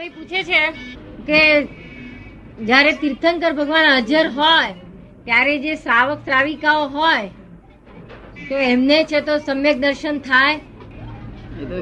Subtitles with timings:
[0.00, 0.66] ભાઈ પૂછે છે
[1.26, 1.64] કે
[2.64, 4.72] જ્યારે તીર્થંકર ભગવાન હાજર હોય,
[5.24, 7.28] ત્યારે જે શ્રાવક શ્રાવિકાઓ હોય,
[8.48, 10.56] તો એમને છે તો સમ્યક દર્શન થાય?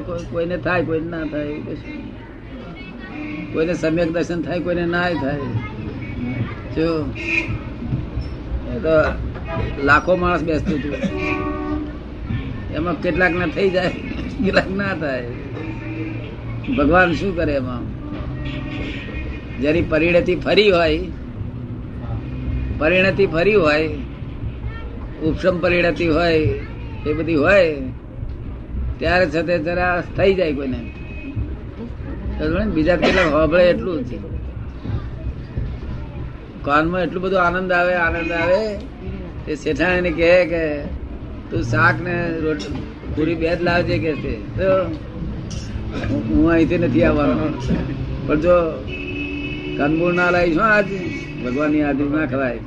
[0.05, 1.53] કોઈ- કોઈને થાય, કોઈને ના થાય.
[3.53, 5.39] કોઈને સમ્યક દર્શન થાય, કોઈને ના થાય.
[6.75, 7.03] જો
[8.79, 8.89] તો
[9.83, 10.93] લાખો માણસ બેસતું હતું.
[12.73, 13.89] એમાં કેટલાક ના થઈ જાય,
[14.45, 15.27] કેટલાક ના થાય.
[16.77, 17.88] ભગવાન શું કરે એમાં?
[19.61, 20.99] જરી પરિણતિ ફરી હોય,
[22.79, 23.87] પરિણતિ ફરી હોય
[25.23, 26.37] ઉપસમ પરિણતિ હોય,
[27.07, 27.67] એ બધી હોય,
[28.99, 30.79] ત્યારે છતે જરા થઈ જાય કોઈને
[32.75, 34.17] બીજા કેટલા હોબળે એટલું છે
[36.65, 38.61] કાનમાં એટલું બધું આનંદ આવે આનંદ આવે,
[39.45, 40.63] તે શેઠાણીને કહે કે,
[41.51, 42.15] તું શાક ને
[42.45, 42.83] રોટલી
[43.15, 44.33] પૂરી બે જ લાવજે કે છે.
[44.57, 44.67] તો
[46.27, 47.47] હું અહીંથી નથી આવવાનો.
[48.27, 48.55] પણ જો
[49.77, 50.89] કંદમૂળ ના લાવીશ શું આજ
[51.43, 52.61] ભગવાનની હાજરી ના ખવાય.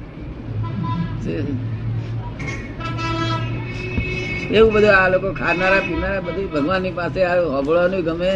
[4.57, 7.21] એવું બધું આ લોકો ખાનારા, પીનારા બધું ભગવાનની પાસે
[7.55, 8.33] હોબળવાનું ગમે,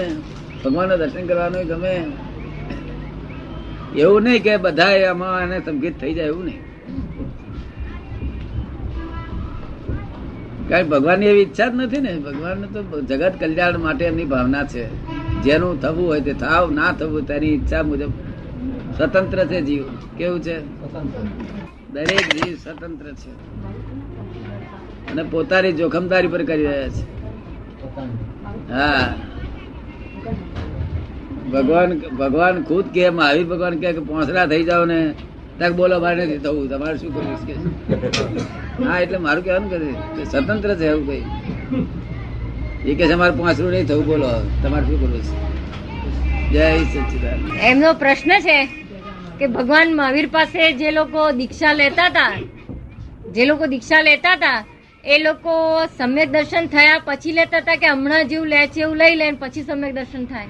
[0.65, 1.95] ભગવાનના દર્શન કરવાનું ગમે.
[4.03, 6.63] એવું નહીં કે બધા આમાં એને સંગીત થઈ જાય, એવું નહીં.
[10.69, 12.13] કારણ ભગવાનની એવી ઈચ્છા જ નથી ને.
[12.19, 14.85] ભગવાન તો જગત કલ્યાણ માટે એમની ભાવના છે.
[15.43, 18.11] જેનું થવું હોય તે થાવ, ના થવું તેની ઈચ્છા મુજબ.
[18.97, 19.85] સ્વતંત્ર છે જીવ.
[20.19, 20.61] કેવું છે?
[21.93, 23.31] દરેક જીવ સ્વતંત્ર છે.
[25.13, 27.17] અને પોતાની જોખમદારી પર કરી રહ્યા છે.
[28.73, 29.15] હા.
[31.53, 35.15] ભગવાન ભગવાન ખુદ કે મહાવીર ભગવાન કે પોસરા થઈ જાવ ને.
[35.59, 37.53] તક બોલો, મારે નથી થવું, તમારે શું કરવું કે
[38.85, 41.23] હા, એટલે મારું કહેવાનું કરે સ્વતંત્ર છે એવું કઈ.
[42.87, 44.31] એ કે છે મારે નહીં થવું બોલો
[44.63, 45.23] તમારે શું કરવું
[46.53, 48.59] જય સચિદાન એમનો પ્રશ્ન છે
[49.39, 52.33] કે ભગવાન મહાવીર પાસે જે લોકો દીક્ષા લેતા હતા
[53.35, 54.65] જે લોકો દીક્ષા લેતા હતા
[55.05, 55.55] એ લોકો
[55.99, 59.63] સમ્યક દર્શન થયા પછી લેતા હતા કે હમણાં જેવું લે છે એવું લઈ લે પછી
[59.63, 60.49] સમ્યક દર્શન થાય?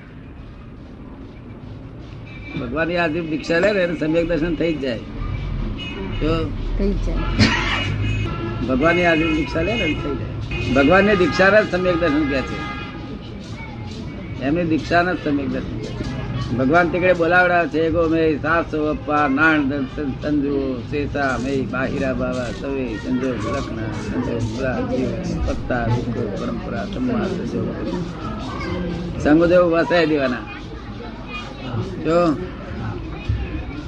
[2.61, 4.99] ભગવાન આ દીક્ષા લે ને સમ્યક દર્શન થઈ જ જાય.
[6.21, 6.33] તો
[6.79, 7.21] થઈ જાય.
[8.69, 10.36] ભગવાન આ દીક્ષા લે ને થઈ જાય.
[10.75, 12.59] ભગવાનની દીક્ષાના જ સમ્યક દર્શન કહે છે.
[14.45, 15.77] એમની દીક્ષાના જ સમ્યક દર્શન
[16.59, 22.51] ભગવાન તીકડે બોલાવડા છે ગો મે સાસો અપ્પા, નાણ દર્શન સંજુ, શેષા મે બાહિરા બાવા,
[22.61, 24.81] સવે સંજોગ લખના, સંજોગ પુરા
[25.47, 27.31] પત્તા રૂપ પરંપરા સમાજ
[29.23, 30.45] સંગોદેવ વસાઈ દેવાના.
[32.05, 32.37] જો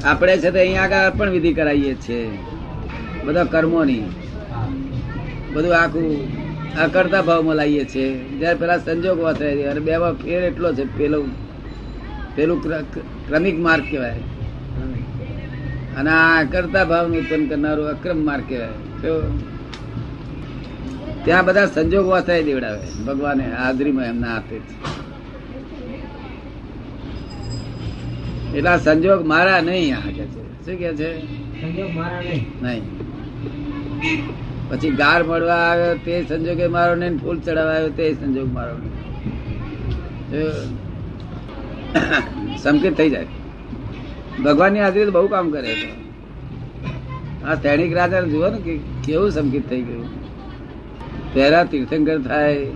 [0.05, 2.31] આપણે છે તે અહીંયા આગળ પણ વિધિ કરાવીએ છીએ.
[3.25, 4.03] બધા કર્મોની.
[5.53, 6.38] બધું આખું
[6.77, 8.09] અકર્તા ભાવમાં લાવીએ છીએ.
[8.39, 11.29] જયારે પેલા સંજોગ વસાય અને બેમાં ફેર એટલો છે પેલું
[12.37, 12.59] પેલું
[13.29, 14.21] ક્રમિક માર્ગ કહેવાય.
[15.97, 18.69] અને આ કરતા ભાવ ઉત્પન્ન કરનારું અક્રમ માર્ગ કહેવાય.
[19.03, 19.39] તો
[21.25, 23.05] ત્યાં બધા સંજોગ વાસાય દેવડાવે.
[23.05, 24.77] ભગવાને હાજરીમાં એમના હાથે છે
[28.57, 30.65] એટલે સંજોગ મારા નહીં આ કે છે.
[30.65, 31.11] શું કે છે?
[32.63, 32.83] નહીં.
[34.69, 38.77] પછી ગાર મળવા આવ્યો તે સંજોગે મારો નહીં ફૂલ ચડાવવા આવ્યો તે સંજોગ મારો
[42.59, 43.27] સંકેત થઈ જાય.
[44.45, 45.91] ભગવાનની હાજરી બહુ કામ કરે છે.
[47.45, 50.09] આ સૈનિક રાજા જુઓ ને કે કેવું સંકેત થઈ ગયું.
[51.35, 52.67] પહેલા તીર્થંકર થાય.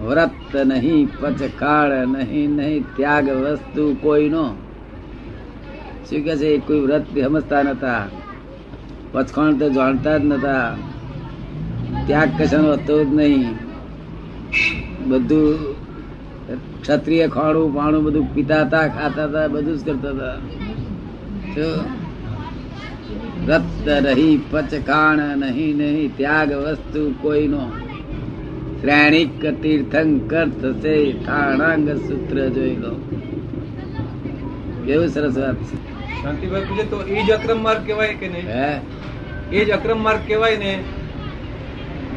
[0.00, 4.44] વ્રત નહીં, પચકાળ નહીં નહીં, ત્યાગ વસ્તુ કોઈનો
[6.10, 6.58] શું કે છે?
[6.58, 8.06] કોઈ વ્રત સમજતા નતા.
[9.12, 10.74] પચખાણ તો જાણતા જ નતા.
[12.06, 13.54] ત્યાગ કશાનો હતો જ નહીં.
[15.08, 15.58] બધું
[16.80, 20.34] ક્ષત્રિય ખાણું, પાણું બધું પીતા હતા, ખાતા હતા, બધું જ કરતા હતા.
[23.48, 27.70] રત રહી પચખાણ નહીં નહીં, ત્યાગ વસ્તુ કોઈનો.
[28.80, 33.20] શ્રેણિક તીર્થંકર થશે, થાણાંગ સૂત્ર જોઈ લો.
[34.86, 35.89] કેવું સરસ વાત છે.
[36.22, 38.48] શાંતિભાઈ પૂછે તો એ જ અક્રમ માર્ગ કહેવાય કે નહીં?
[38.48, 38.80] હે?
[39.52, 40.84] એ જ અક્રમ માર્ગ કહેવાય ને?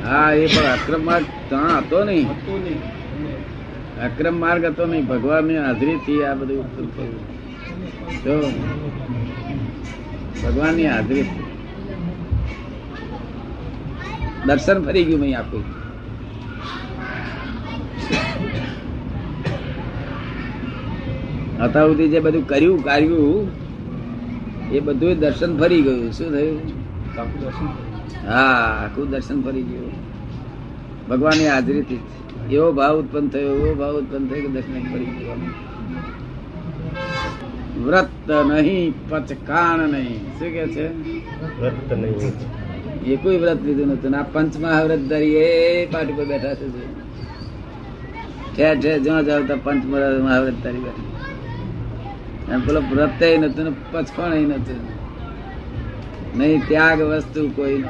[0.06, 2.30] હા એ પણ અક્રમ માર્ગ ત્યાં હતો નહીં.
[2.30, 2.82] હતું નહીં.
[4.06, 5.06] અક્રમ માર્ગ હતો નહીં.
[5.06, 6.64] ભગવાનની હાજરીથી આ બધું.
[6.96, 7.34] થયું
[8.24, 8.52] જો
[10.44, 11.26] ભગવાનની હાજરી
[14.48, 15.84] દર્શન ફરી ગયું મેં આખું.
[21.62, 23.63] અત્યાર સુધી જે બધું કર્યું કાર્યું
[24.74, 26.12] એ બધું દર્શન ફરી ગયું.
[26.12, 26.60] શું થયું?
[28.28, 28.54] હા
[28.86, 29.92] આખું દર્શન ફરી ગયું.
[31.10, 32.54] ભગવાનની હાજરીથી જ.
[32.54, 35.52] એવો ભાવ ઉત્પન્ન થયો એવો ભાવ ઉત્પન્ન થયો કે દર્શન ફરી જવાનું
[37.86, 40.18] વ્રત નહીં પચકાણ નહીં.
[40.40, 40.88] શું કે છે?
[41.62, 42.32] વ્રત નહીં.
[43.06, 46.68] એ કોઈ વ્રત લીધું નતું ને આ પંચમહાવ્રત ધરી એ પાટી પર બેઠા છે.
[48.56, 51.13] ઠેર ઠેર જ્યાં જાવ ત્યાં પંચમહાવ્રત ધરી બેઠા.
[52.48, 52.82] પેલો
[53.38, 53.66] નતું
[54.46, 54.82] નતું.
[56.36, 57.90] નહીં ત્યાગ વસ્તુ કોઈ નો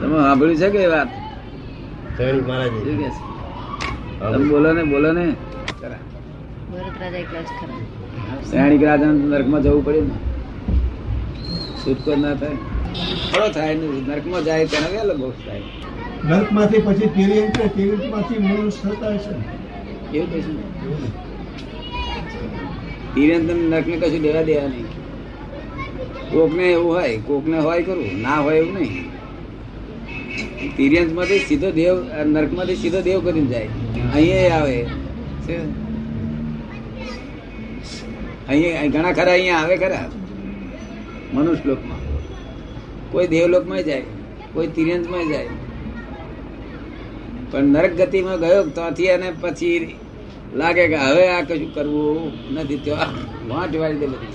[0.00, 1.08] તમે સાંભળ્યું છે કે એ વાત?
[4.20, 5.36] તમે બોલો ને બોલો ને.
[8.50, 10.14] શ્રેણીક રાજા નરકમાં જવું પડે ને.
[11.76, 12.56] છૂટકો ના થાય.
[13.32, 15.62] થોડો થાય ને નર્કમાં જાય તેનો વહેલો મોક્ષ થાય?
[16.24, 17.06] નર્કમાંથી પછી?
[20.16, 20.56] એવું કશું
[23.14, 24.88] નિરંતર નરક ને કશું લેવા દેવા નહીં.
[26.30, 29.04] કોકને એવું હોય, કોકને હોય કરું ના હોય એવું નહીં.
[30.76, 31.96] તિર્યંતમાંથી સીધો દેવ
[32.26, 33.68] નર્કમાંથી સીધો દેવ કરીને જાય.
[34.14, 34.78] અહીંયા આવે.
[35.46, 35.56] છે.
[38.48, 40.06] અહીંયા ઘણા ખરા અહીંયા આવે ખરા?
[41.34, 42.00] મનુષ્ય લોકમાં
[43.12, 44.06] કોઈ દેવલોકમાં જાય,
[44.54, 45.50] કોઈ તિર્યંતમાં જાય.
[47.50, 49.96] પણ નરક ગતિમાં ગયો, ત્યાંથી અને પછી
[50.60, 53.14] લાગે કે હવે આ કશું કરવું નથી ત્યાં
[53.48, 54.34] ગાંઠ વાળી દે બધી.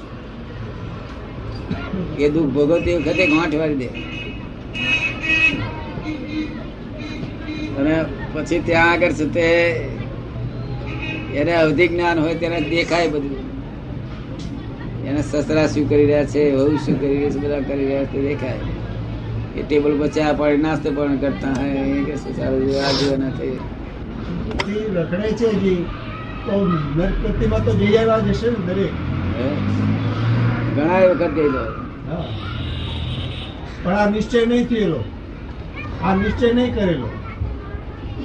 [2.23, 3.89] એ દુઃખ ભોગવતી વખતે ગાંઠ વાળી દે.
[7.79, 7.95] અને
[8.33, 9.47] પછી ત્યાં આગળ છે તે
[11.39, 13.45] એને અવધિ જ્ઞાન હોય તેને દેખાય બધું.
[15.07, 18.19] એને સસરા શું કરી રહ્યા છે વહુ શું કરી રહ્યા છે બધા કરી રહ્યા છે
[18.27, 18.63] દેખાય.
[19.57, 21.67] એ ટેબલ પર ચા પાણી નાસ્તો પણ કરતા હે
[22.07, 23.57] કે શું સારું છે, આ જુઓ ના થઈ
[24.95, 25.47] રખડે છે
[26.49, 28.89] તો નરકતીમાં તો જઈ આવ્યા જ ને દરેક?
[30.75, 31.83] ઘણા વખત તો.
[32.11, 32.25] હા.
[33.83, 35.03] પણ આ નિશ્ચય નહીં થયેલો.
[36.03, 37.09] આ નિશ્ચય નહીં કરેલો.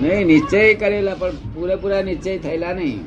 [0.03, 3.05] નહીં નિશ્ચય કરેલા પણ પૂરેપૂરા નિશ્ચય થયેલા નહીં.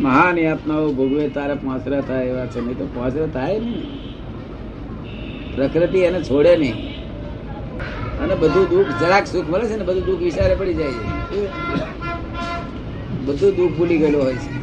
[0.00, 2.60] મહાન યાતનાઓ ભોગવે તારે પાંસરા થાય એવા છે.
[2.60, 3.82] નહીં તો પાંસરા થાય નહીં.
[5.56, 6.92] પ્રકૃતિ એને છોડે નહીં.
[8.20, 12.01] અને બધું દુઃખ જરાક સુખ મળે છે ને બધું દુઃખ વિચારે પડી જાય છે.
[13.24, 14.62] બધું દુઃખ ભૂલી ગયેલો હોય છે.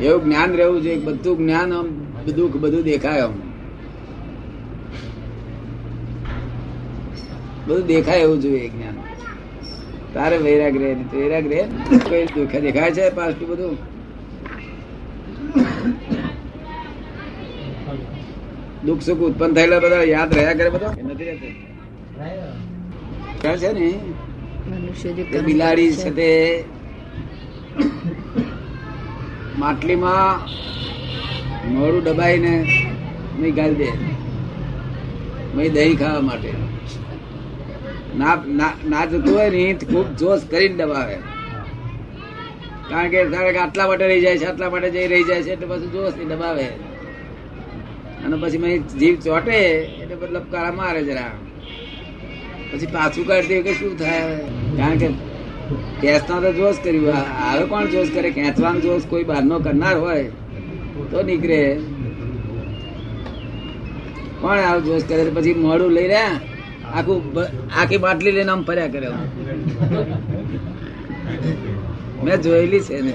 [0.00, 1.88] એવું જ્ઞાન રહેવું જોઈએ, બધું જ્ઞાન આમ
[2.36, 3.32] દુઃખ બધું દેખાય આમ.
[7.66, 8.94] બધું દેખાય એવું જોઈએ જ્ઞાન.
[10.14, 11.62] તારે વૈરાગ રહે વૈરાગ રહે.
[11.98, 13.76] કોઈ દુઃખ દેખાય છે પાછું બધું?
[18.86, 20.92] દુઃખ સુખ ઉત્પન્ન થયેલા બધા યાદ રહ્યા કરે બધા?
[21.04, 21.77] નથી રહેતું.
[23.42, 23.90] છે ને?
[25.46, 26.30] બિલાડી છે તે
[29.60, 30.40] માટલીમાં
[31.72, 32.54] મોડું દબાઈને
[33.38, 33.90] મેં ગાળી દે.
[35.54, 36.50] મેં દહીં ખાવા માટે.
[38.20, 38.34] ના
[38.92, 41.16] ના જતું હોય ને ખૂબ જોશ કરીને દબાવે.
[42.90, 43.18] કારણ કે
[43.62, 46.68] આટલા માટે રહી જાય છે આટલા માટે જઈ રહી જાય છે એટલે પછી જોશ દબાવે.
[48.24, 51.32] અને પછી જીવ ચોટે એટલે મતલબ લપકારા મારે જરા.
[52.70, 54.36] પછી પાછું કાઢતી કે શું થાય?
[54.78, 55.08] કારણ કે
[56.00, 57.08] ટેસ્ટમાં તો જોશ કર્યું.
[57.52, 58.28] હવે કોણ જોશ કરે?
[58.30, 60.24] ખેંચવાનો જોશ કોઈ બહારનો કરનાર હોય
[61.10, 61.60] તો નીકળે.
[64.40, 65.30] કોણ આવું જોશ કરે?
[65.36, 66.36] પછી મોડું લઈ રહ્યા.
[66.96, 67.18] આખું
[67.80, 69.08] આખી બાટલી લઈને આમ ફર્યા કરે.
[72.24, 73.12] મેં જોયેલી છે ને.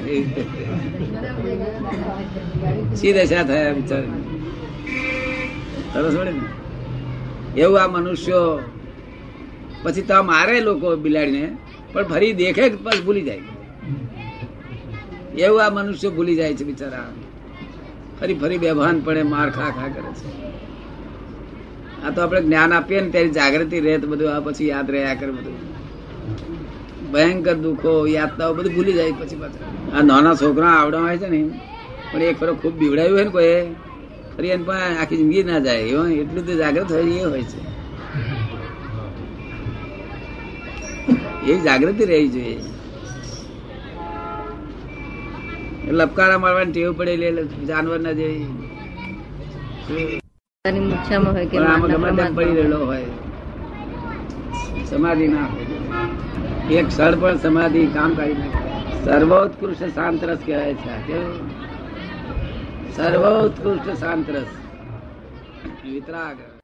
[3.00, 4.04] શી દશા થયા બિચાર
[5.94, 6.44] સરસ મળે ને?
[7.62, 8.46] એવું આ મનુષ્યો
[9.84, 11.58] પછી તો મારે લોકો બિલાડીને,
[11.94, 13.42] પણ ફરી દેખે પણ ભૂલી જાય.
[15.38, 17.10] એવું આ મનુષ્ય ભૂલી જાય છે બિચારા.
[18.20, 20.30] ફરી ફરી બેભાન પડે, માર ખા ખા કરે છે.
[22.06, 25.13] આ તો આપણે જ્ઞાન આપીએ ને ત્યારે જાગૃતિ રહે તો બધું, આ પછી યાદ રહ્યા
[25.13, 25.58] કરે બધું.
[27.12, 29.98] ભયંકર દુઃખો યાતનાઓ બધું ભૂલી જાય પછી પાછા.
[29.98, 31.42] આ નાના છોકરા આવડા હોય છે ને,
[32.13, 33.75] પણ એક ફરો ખૂબ બીવડાયું હોય ને કોઈ,
[34.38, 35.82] ફરી એને પણ આખી જિંદગી ના જાય.
[36.22, 37.73] એટલું તો જાગૃત હોય એ હોય છે.
[41.48, 42.58] એ જાગૃતિ રહેવી જોઈએ.
[45.92, 48.46] લપકારા મારવાની ટેવ પડે એટલે જાનવર ના જેવી
[52.36, 53.06] પડી રહેલો હોય.
[54.90, 56.76] સમાધિ ના હોય.
[56.76, 59.06] એક ક્ષણ પણ સમાધિ કામ કરી નાખે.
[59.06, 61.50] સર્વોત્કૃષ્ટ શાંત રસ કહેવાય છે કેવું
[62.96, 64.46] સર્વોત્કૃષ્ટ શાંત રસ
[65.86, 66.62] વિતરાગ.